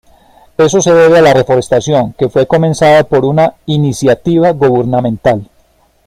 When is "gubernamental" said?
4.49-5.47